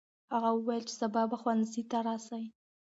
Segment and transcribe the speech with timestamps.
[0.33, 2.43] هغه وویل چې سبا به ښوونځي ته راسي.